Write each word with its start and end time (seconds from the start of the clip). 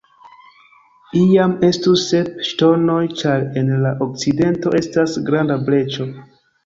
Iam 1.17 1.51
estus 1.67 2.05
sep 2.13 2.41
ŝtonoj, 2.51 3.03
ĉar 3.21 3.45
en 3.63 3.69
la 3.85 3.93
okcidento 4.07 4.75
estas 4.81 5.19
granda 5.29 5.59
breĉo. 5.69 6.09